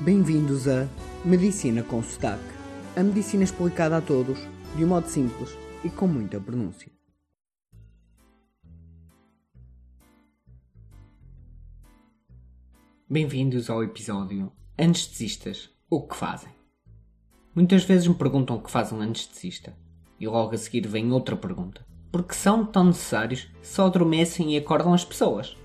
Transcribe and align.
Bem-vindos 0.00 0.66
a 0.66 0.88
Medicina 1.24 1.82
com 1.82 2.02
Sotaque. 2.02 2.42
A 2.96 3.02
medicina 3.02 3.44
explicada 3.44 3.96
a 3.96 4.02
todos, 4.02 4.38
de 4.76 4.84
um 4.84 4.88
modo 4.88 5.06
simples 5.06 5.56
e 5.84 5.88
com 5.88 6.08
muita 6.08 6.40
pronúncia. 6.40 6.90
Bem-vindos 13.08 13.70
ao 13.70 13.84
episódio 13.84 14.52
Anestesistas, 14.76 15.70
o 15.88 16.02
que 16.02 16.16
fazem? 16.16 16.52
Muitas 17.54 17.84
vezes 17.84 18.08
me 18.08 18.16
perguntam 18.16 18.56
o 18.56 18.62
que 18.62 18.72
faz 18.72 18.92
um 18.92 19.00
anestesista 19.00 19.76
e 20.18 20.26
logo 20.26 20.54
a 20.54 20.58
seguir 20.58 20.88
vem 20.88 21.12
outra 21.12 21.36
pergunta. 21.36 21.86
Por 22.10 22.24
que 22.24 22.34
são 22.34 22.66
tão 22.66 22.86
necessários 22.86 23.48
só 23.62 23.86
adormecem 23.86 24.54
e 24.54 24.58
acordam 24.58 24.92
as 24.92 25.04
pessoas? 25.04 25.56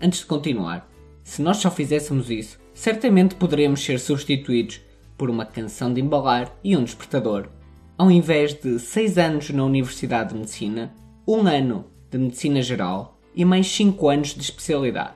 Antes 0.00 0.20
de 0.20 0.26
continuar, 0.26 0.88
se 1.24 1.42
nós 1.42 1.56
só 1.56 1.70
fizéssemos 1.70 2.30
isso, 2.30 2.59
certamente 2.80 3.34
poderíamos 3.34 3.84
ser 3.84 4.00
substituídos 4.00 4.80
por 5.18 5.28
uma 5.28 5.44
canção 5.44 5.92
de 5.92 6.00
embalar 6.00 6.50
e 6.64 6.74
um 6.74 6.82
despertador. 6.82 7.50
Ao 7.98 8.10
invés 8.10 8.54
de 8.54 8.78
6 8.78 9.18
anos 9.18 9.50
na 9.50 9.62
Universidade 9.66 10.30
de 10.30 10.38
Medicina, 10.38 10.94
um 11.28 11.46
ano 11.46 11.84
de 12.10 12.16
Medicina 12.16 12.62
Geral 12.62 13.20
e 13.34 13.44
mais 13.44 13.70
5 13.70 14.08
anos 14.08 14.28
de 14.28 14.40
especialidade. 14.40 15.12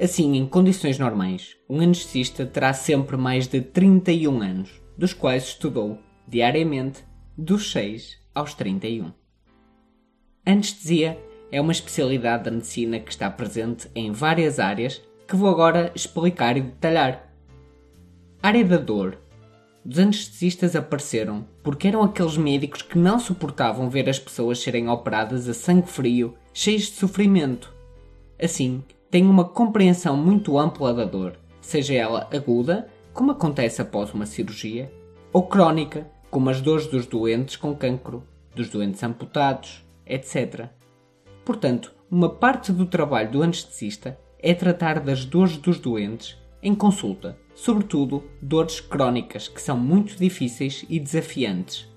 Assim, 0.00 0.36
em 0.36 0.44
condições 0.48 0.98
normais, 0.98 1.56
um 1.70 1.80
anestesista 1.80 2.44
terá 2.44 2.72
sempre 2.72 3.16
mais 3.16 3.46
de 3.46 3.60
31 3.60 4.42
anos, 4.42 4.82
dos 4.98 5.12
quais 5.12 5.44
estudou, 5.44 6.00
diariamente, 6.26 7.04
dos 7.38 7.70
6 7.70 8.18
aos 8.34 8.52
31. 8.52 9.12
Anestesia 10.44 11.16
é 11.52 11.60
uma 11.60 11.70
especialidade 11.70 12.42
da 12.42 12.50
medicina 12.50 12.98
que 12.98 13.12
está 13.12 13.30
presente 13.30 13.88
em 13.94 14.10
várias 14.10 14.58
áreas 14.58 15.00
que 15.26 15.36
vou 15.36 15.48
agora 15.48 15.90
explicar 15.94 16.56
e 16.56 16.60
detalhar. 16.60 17.28
Área 18.42 18.64
da 18.64 18.76
dor. 18.76 19.18
Os 19.84 19.98
anestesistas 19.98 20.74
apareceram 20.74 21.46
porque 21.62 21.88
eram 21.88 22.02
aqueles 22.02 22.36
médicos 22.36 22.82
que 22.82 22.98
não 22.98 23.18
suportavam 23.18 23.90
ver 23.90 24.08
as 24.08 24.18
pessoas 24.18 24.58
serem 24.58 24.88
operadas 24.88 25.48
a 25.48 25.54
sangue 25.54 25.88
frio, 25.88 26.34
cheias 26.52 26.82
de 26.82 26.92
sofrimento. 26.92 27.72
Assim, 28.42 28.82
têm 29.10 29.26
uma 29.26 29.44
compreensão 29.44 30.16
muito 30.16 30.58
ampla 30.58 30.92
da 30.92 31.04
dor, 31.04 31.36
seja 31.60 31.94
ela 31.94 32.28
aguda, 32.32 32.88
como 33.12 33.32
acontece 33.32 33.80
após 33.80 34.12
uma 34.12 34.26
cirurgia, 34.26 34.92
ou 35.32 35.46
crónica, 35.46 36.06
como 36.30 36.50
as 36.50 36.60
dores 36.60 36.86
dos 36.86 37.06
doentes 37.06 37.56
com 37.56 37.74
cancro, 37.74 38.24
dos 38.54 38.68
doentes 38.68 39.02
amputados, 39.02 39.84
etc. 40.06 40.68
Portanto, 41.44 41.92
uma 42.10 42.28
parte 42.28 42.72
do 42.72 42.86
trabalho 42.86 43.30
do 43.30 43.42
anestesista 43.42 44.18
é 44.44 44.52
tratar 44.52 45.00
das 45.00 45.24
dores 45.24 45.56
dos 45.56 45.78
doentes 45.78 46.36
em 46.62 46.74
consulta, 46.74 47.38
sobretudo 47.54 48.22
dores 48.42 48.78
crónicas 48.78 49.48
que 49.48 49.60
são 49.60 49.74
muito 49.74 50.16
difíceis 50.16 50.84
e 50.86 51.00
desafiantes. 51.00 51.88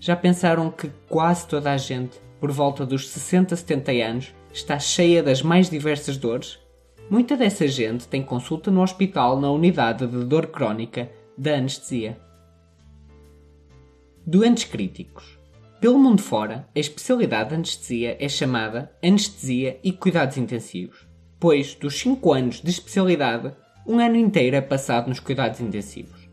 Já 0.00 0.16
pensaram 0.16 0.68
que 0.68 0.90
quase 1.08 1.46
toda 1.46 1.70
a 1.70 1.76
gente, 1.76 2.18
por 2.40 2.50
volta 2.50 2.84
dos 2.84 3.08
60, 3.08 3.54
70 3.54 3.92
anos, 3.92 4.34
está 4.52 4.80
cheia 4.80 5.22
das 5.22 5.42
mais 5.42 5.70
diversas 5.70 6.16
dores? 6.16 6.58
Muita 7.08 7.36
dessa 7.36 7.68
gente 7.68 8.08
tem 8.08 8.20
consulta 8.20 8.68
no 8.68 8.82
hospital 8.82 9.40
na 9.40 9.50
unidade 9.52 10.08
de 10.08 10.24
dor 10.24 10.48
crónica 10.48 11.08
da 11.38 11.54
anestesia. 11.54 12.18
Doentes 14.26 14.64
críticos. 14.64 15.38
Pelo 15.80 15.98
mundo 16.00 16.20
fora, 16.20 16.68
a 16.74 16.80
especialidade 16.80 17.50
de 17.50 17.54
anestesia 17.54 18.16
é 18.18 18.28
chamada 18.28 18.90
anestesia 19.02 19.78
e 19.84 19.92
cuidados 19.92 20.36
intensivos 20.36 21.09
pois 21.40 21.74
dos 21.74 21.98
5 21.98 22.32
anos 22.32 22.60
de 22.60 22.70
especialidade, 22.70 23.52
um 23.86 23.98
ano 23.98 24.16
inteiro 24.16 24.54
é 24.54 24.60
passado 24.60 25.08
nos 25.08 25.18
cuidados 25.18 25.58
intensivos. 25.58 26.28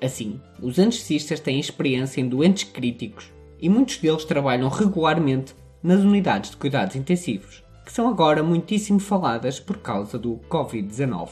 Assim, 0.00 0.40
os 0.62 0.78
anestesistas 0.78 1.40
têm 1.40 1.58
experiência 1.58 2.20
em 2.20 2.28
doentes 2.28 2.64
críticos 2.64 3.32
e 3.58 3.68
muitos 3.68 3.98
deles 3.98 4.24
trabalham 4.24 4.68
regularmente 4.68 5.54
nas 5.82 6.00
unidades 6.00 6.50
de 6.50 6.56
cuidados 6.56 6.94
intensivos, 6.94 7.64
que 7.84 7.92
são 7.92 8.08
agora 8.08 8.42
muitíssimo 8.42 9.00
faladas 9.00 9.58
por 9.58 9.78
causa 9.78 10.18
do 10.18 10.36
Covid-19. 10.48 11.30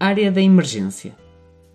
Área 0.00 0.32
da 0.32 0.40
emergência. 0.40 1.14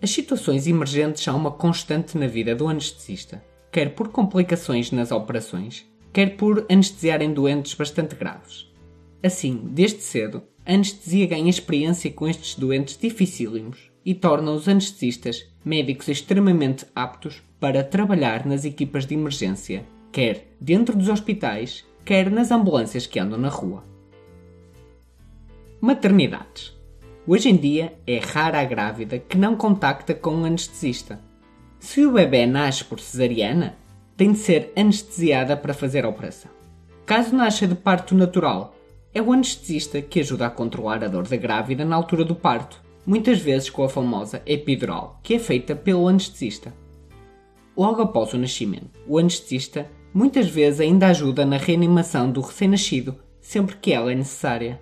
As 0.02 0.10
situações 0.10 0.66
emergentes 0.66 1.22
são 1.22 1.36
uma 1.36 1.52
constante 1.52 2.18
na 2.18 2.26
vida 2.26 2.54
do 2.54 2.66
anestesista, 2.66 3.42
quer 3.70 3.94
por 3.94 4.08
complicações 4.08 4.90
nas 4.90 5.12
operações, 5.12 5.86
quer 6.12 6.36
por 6.36 6.66
anestesiarem 6.68 7.32
doentes 7.32 7.74
bastante 7.74 8.14
graves. 8.16 8.71
Assim, 9.22 9.68
desde 9.70 10.00
cedo, 10.00 10.42
a 10.66 10.74
anestesia 10.74 11.26
ganha 11.26 11.48
experiência 11.48 12.10
com 12.10 12.26
estes 12.26 12.56
doentes 12.56 12.98
dificílimos 13.00 13.90
e 14.04 14.14
torna 14.14 14.50
os 14.50 14.68
anestesistas 14.68 15.46
médicos 15.64 16.08
extremamente 16.08 16.84
aptos 16.94 17.40
para 17.60 17.84
trabalhar 17.84 18.44
nas 18.44 18.64
equipas 18.64 19.06
de 19.06 19.14
emergência, 19.14 19.84
quer 20.10 20.48
dentro 20.60 20.96
dos 20.96 21.08
hospitais, 21.08 21.84
quer 22.04 22.30
nas 22.30 22.50
ambulâncias 22.50 23.06
que 23.06 23.20
andam 23.20 23.38
na 23.38 23.48
rua. 23.48 23.84
Maternidades. 25.80 26.76
Hoje 27.24 27.48
em 27.48 27.56
dia 27.56 27.96
é 28.04 28.18
rara 28.18 28.60
a 28.60 28.64
grávida 28.64 29.20
que 29.20 29.38
não 29.38 29.54
contacta 29.54 30.12
com 30.12 30.34
um 30.34 30.44
anestesista. 30.44 31.20
Se 31.78 32.04
o 32.04 32.12
bebê 32.12 32.46
nasce 32.46 32.84
por 32.84 32.98
cesariana, 32.98 33.76
tem 34.16 34.32
de 34.32 34.38
ser 34.38 34.72
anestesiada 34.76 35.56
para 35.56 35.72
fazer 35.72 36.04
a 36.04 36.08
operação. 36.08 36.50
Caso 37.06 37.34
nasça 37.34 37.66
de 37.66 37.74
parto 37.76 38.14
natural, 38.14 38.74
é 39.14 39.20
o 39.20 39.32
anestesista 39.32 40.00
que 40.00 40.20
ajuda 40.20 40.46
a 40.46 40.50
controlar 40.50 41.04
a 41.04 41.08
dor 41.08 41.26
da 41.26 41.36
grávida 41.36 41.84
na 41.84 41.96
altura 41.96 42.24
do 42.24 42.34
parto, 42.34 42.82
muitas 43.06 43.38
vezes 43.38 43.68
com 43.68 43.84
a 43.84 43.88
famosa 43.88 44.42
epidural, 44.46 45.20
que 45.22 45.34
é 45.34 45.38
feita 45.38 45.76
pelo 45.76 46.08
anestesista. 46.08 46.72
Logo 47.76 48.02
após 48.02 48.32
o 48.32 48.38
nascimento, 48.38 48.90
o 49.06 49.18
anestesista 49.18 49.90
muitas 50.14 50.48
vezes 50.48 50.80
ainda 50.80 51.08
ajuda 51.08 51.44
na 51.44 51.56
reanimação 51.56 52.30
do 52.30 52.40
recém-nascido, 52.40 53.16
sempre 53.40 53.76
que 53.76 53.92
ela 53.92 54.12
é 54.12 54.14
necessária. 54.14 54.80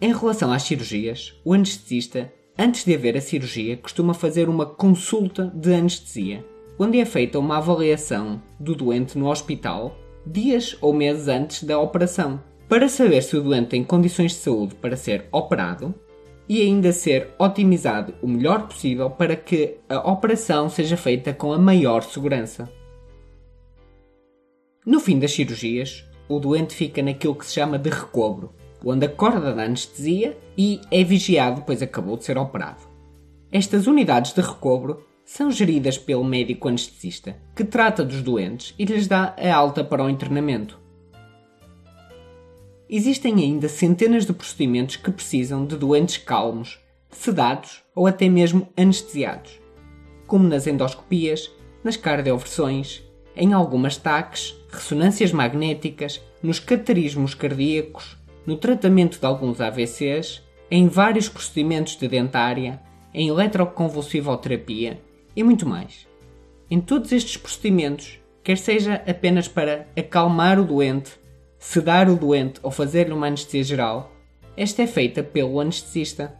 Em 0.00 0.12
relação 0.12 0.52
às 0.52 0.62
cirurgias, 0.62 1.34
o 1.44 1.52
anestesista, 1.52 2.32
antes 2.56 2.84
de 2.84 2.94
haver 2.94 3.16
a 3.16 3.20
cirurgia, 3.20 3.76
costuma 3.76 4.14
fazer 4.14 4.48
uma 4.48 4.64
consulta 4.64 5.52
de 5.54 5.74
anestesia, 5.74 6.44
onde 6.78 7.00
é 7.00 7.04
feita 7.04 7.38
uma 7.38 7.58
avaliação 7.58 8.40
do 8.58 8.74
doente 8.74 9.18
no 9.18 9.28
hospital 9.28 9.96
dias 10.28 10.76
ou 10.80 10.92
meses 10.92 11.28
antes 11.28 11.64
da 11.64 11.78
operação, 11.78 12.40
para 12.68 12.88
saber 12.88 13.22
se 13.22 13.36
o 13.36 13.42
doente 13.42 13.68
tem 13.68 13.82
condições 13.82 14.32
de 14.32 14.38
saúde 14.38 14.74
para 14.74 14.96
ser 14.96 15.26
operado 15.32 15.94
e 16.48 16.62
ainda 16.62 16.92
ser 16.92 17.30
otimizado 17.38 18.14
o 18.22 18.28
melhor 18.28 18.66
possível 18.66 19.10
para 19.10 19.36
que 19.36 19.76
a 19.88 19.98
operação 20.10 20.68
seja 20.68 20.96
feita 20.96 21.32
com 21.32 21.52
a 21.52 21.58
maior 21.58 22.02
segurança. 22.02 22.70
No 24.84 25.00
fim 25.00 25.18
das 25.18 25.32
cirurgias, 25.32 26.04
o 26.28 26.38
doente 26.38 26.74
fica 26.74 27.02
naquilo 27.02 27.34
que 27.34 27.46
se 27.46 27.54
chama 27.54 27.78
de 27.78 27.90
recobro, 27.90 28.54
onde 28.84 29.06
acorda 29.06 29.54
da 29.54 29.64
anestesia 29.64 30.36
e 30.56 30.80
é 30.90 31.02
vigiado 31.02 31.62
pois 31.66 31.82
acabou 31.82 32.16
de 32.16 32.24
ser 32.24 32.38
operado. 32.38 32.82
Estas 33.50 33.86
unidades 33.86 34.32
de 34.32 34.40
recobro 34.40 35.07
são 35.28 35.50
geridas 35.50 35.98
pelo 35.98 36.24
médico 36.24 36.68
anestesista, 36.68 37.36
que 37.54 37.62
trata 37.62 38.02
dos 38.02 38.22
doentes 38.22 38.74
e 38.78 38.86
lhes 38.86 39.06
dá 39.06 39.36
a 39.36 39.54
alta 39.54 39.84
para 39.84 40.02
o 40.02 40.08
internamento. 40.08 40.80
Existem 42.88 43.34
ainda 43.34 43.68
centenas 43.68 44.24
de 44.24 44.32
procedimentos 44.32 44.96
que 44.96 45.10
precisam 45.10 45.66
de 45.66 45.76
doentes 45.76 46.16
calmos, 46.16 46.78
sedados 47.10 47.82
ou 47.94 48.06
até 48.06 48.26
mesmo 48.26 48.70
anestesiados, 48.74 49.60
como 50.26 50.48
nas 50.48 50.66
endoscopias, 50.66 51.50
nas 51.84 51.98
cardioversões, 51.98 53.04
em 53.36 53.52
algumas 53.52 53.98
taques, 53.98 54.56
ressonâncias 54.70 55.30
magnéticas, 55.30 56.22
nos 56.42 56.58
cateterismos 56.58 57.34
cardíacos, 57.34 58.16
no 58.46 58.56
tratamento 58.56 59.20
de 59.20 59.26
alguns 59.26 59.60
AVCs, 59.60 60.42
em 60.70 60.88
vários 60.88 61.28
procedimentos 61.28 61.96
de 61.96 62.08
dentária, 62.08 62.80
em 63.12 63.28
eletroconvulsivoterapia 63.28 65.06
e 65.38 65.42
muito 65.44 65.68
mais. 65.68 66.08
Em 66.68 66.80
todos 66.80 67.12
estes 67.12 67.36
procedimentos, 67.36 68.18
quer 68.42 68.58
seja 68.58 68.94
apenas 69.06 69.46
para 69.46 69.86
acalmar 69.96 70.58
o 70.58 70.64
doente, 70.64 71.12
sedar 71.60 72.10
o 72.10 72.16
doente 72.16 72.58
ou 72.60 72.72
fazer-lhe 72.72 73.12
uma 73.12 73.28
anestesia 73.28 73.62
geral, 73.62 74.12
esta 74.56 74.82
é 74.82 74.86
feita 74.88 75.22
pelo 75.22 75.60
anestesista. 75.60 76.34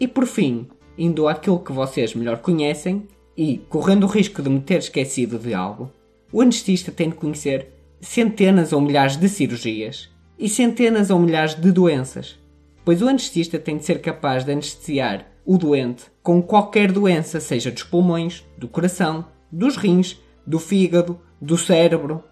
E 0.00 0.08
por 0.08 0.26
fim, 0.26 0.66
indo 0.96 1.28
àquilo 1.28 1.60
que 1.60 1.72
vocês 1.72 2.14
melhor 2.14 2.38
conhecem 2.38 3.06
e 3.36 3.58
correndo 3.68 4.04
o 4.04 4.10
risco 4.10 4.42
de 4.42 4.48
me 4.48 4.60
ter 4.60 4.78
esquecido 4.78 5.38
de 5.38 5.52
algo, 5.52 5.92
o 6.32 6.40
anestesista 6.40 6.90
tem 6.90 7.10
de 7.10 7.16
conhecer 7.16 7.68
centenas 8.00 8.72
ou 8.72 8.80
milhares 8.80 9.18
de 9.18 9.28
cirurgias 9.28 10.08
e 10.38 10.48
centenas 10.48 11.10
ou 11.10 11.18
milhares 11.20 11.54
de 11.54 11.70
doenças, 11.70 12.38
pois 12.82 13.02
o 13.02 13.08
anestesista 13.08 13.58
tem 13.58 13.76
de 13.76 13.84
ser 13.84 14.00
capaz 14.00 14.42
de 14.42 14.52
anestesiar 14.52 15.29
o 15.50 15.58
doente 15.58 16.04
com 16.22 16.40
qualquer 16.40 16.92
doença, 16.92 17.40
seja 17.40 17.72
dos 17.72 17.82
pulmões, 17.82 18.44
do 18.56 18.68
coração, 18.68 19.24
dos 19.50 19.76
rins, 19.76 20.16
do 20.46 20.60
fígado, 20.60 21.18
do 21.40 21.58
cérebro. 21.58 22.22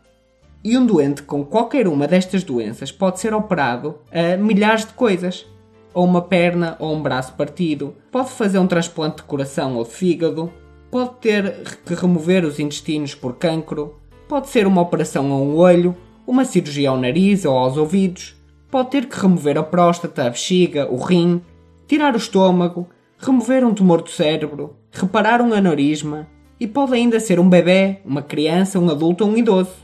E 0.63 0.79
um 0.79 0.87
doente 0.87 1.25
com 1.25 1.45
qualquer 1.45 1.89
uma 1.89 2.07
destas 2.07 2.45
doenças 2.45 2.93
pode 2.93 3.19
ser 3.19 3.35
operado 3.35 3.99
a 4.13 4.37
milhares 4.37 4.87
de 4.87 4.93
coisas. 4.93 5.45
Ou 5.93 6.05
uma 6.05 6.23
perna 6.23 6.77
ou 6.79 6.95
um 6.95 7.03
braço 7.03 7.33
partido, 7.33 7.97
pode 8.13 8.31
fazer 8.31 8.61
um 8.61 8.69
transplante 8.69 9.17
de 9.17 9.23
coração 9.25 9.75
ou 9.75 9.83
de 9.83 9.91
fígado, 9.91 10.53
pode 10.89 11.15
ter 11.21 11.77
que 11.85 11.95
remover 11.95 12.45
os 12.45 12.61
intestinos 12.61 13.17
por 13.17 13.35
cancro, 13.35 13.99
pode 14.29 14.49
ser 14.49 14.65
uma 14.65 14.83
operação 14.83 15.33
a 15.33 15.37
um 15.37 15.57
olho, 15.57 15.97
uma 16.25 16.45
cirurgia 16.45 16.91
ao 16.91 16.97
nariz 16.97 17.45
ou 17.45 17.59
aos 17.59 17.77
ouvidos, 17.77 18.37
pode 18.71 18.91
ter 18.91 19.07
que 19.07 19.21
remover 19.21 19.59
a 19.59 19.63
próstata, 19.65 20.25
a 20.25 20.31
bexiga, 20.31 20.87
o 20.89 20.99
rim, 20.99 21.43
tirar 21.89 22.15
o 22.15 22.19
estômago, 22.19 22.87
remover 23.19 23.65
um 23.65 23.75
tumor 23.75 24.03
do 24.03 24.11
cérebro, 24.11 24.77
reparar 24.91 25.43
um 25.43 25.53
aneurisma 25.53 26.29
e 26.59 26.67
pode 26.67 26.95
ainda 26.95 27.21
ser 27.21 27.39
um 27.39 27.49
bebê, 27.49 27.99
uma 28.05 28.23
criança, 28.23 28.79
um 28.79 28.89
adulto 28.89 29.25
ou 29.25 29.31
um 29.31 29.37
idoso. 29.37 29.75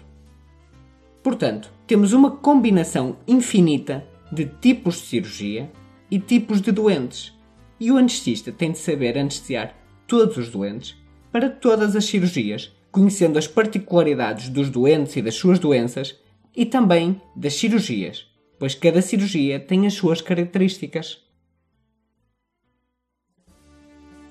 Portanto, 1.23 1.73
temos 1.87 2.13
uma 2.13 2.31
combinação 2.31 3.17
infinita 3.27 4.07
de 4.31 4.47
tipos 4.47 4.97
de 4.97 5.07
cirurgia 5.07 5.71
e 6.11 6.19
tipos 6.19 6.61
de 6.61 6.71
doentes. 6.73 7.33
E 7.79 7.91
o 7.91 7.97
anestesista 7.97 8.53
tem 8.53 8.73
de 8.73 8.79
saber 8.79 9.19
anestesiar 9.19 9.75
todos 10.07 10.37
os 10.37 10.49
doentes 10.49 10.97
para 11.33 11.51
todas 11.51 11.97
as 11.97 12.05
cirurgias, 12.05 12.73
conhecendo 12.93 13.39
as 13.39 13.47
particularidades 13.47 14.49
dos 14.49 14.71
doentes 14.71 15.17
e 15.17 15.23
das 15.23 15.35
suas 15.35 15.59
doenças 15.59 16.17
e 16.55 16.65
também 16.65 17.21
das 17.35 17.55
cirurgias, 17.55 18.27
pois 18.59 18.75
cada 18.75 19.03
cirurgia 19.03 19.59
tem 19.59 19.87
as 19.87 19.95
suas 19.95 20.21
características. 20.21 21.21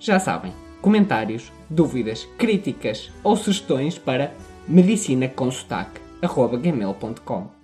Já 0.03 0.19
sabem, 0.19 0.53
comentários, 0.81 1.51
dúvidas, 1.69 2.27
críticas 2.37 3.09
ou 3.23 3.37
sugestões 3.37 3.97
para 3.97 4.33
medicinaconsotaque.gmail.com 4.67 7.62